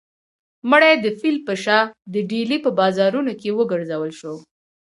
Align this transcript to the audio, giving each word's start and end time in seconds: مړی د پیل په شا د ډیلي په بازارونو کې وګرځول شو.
مړی 0.69 0.93
د 1.03 1.05
پیل 1.19 1.37
په 1.47 1.53
شا 1.63 1.79
د 2.13 2.15
ډیلي 2.29 2.57
په 2.65 2.69
بازارونو 2.79 3.31
کې 3.39 3.55
وګرځول 3.57 4.11
شو. 4.19 4.33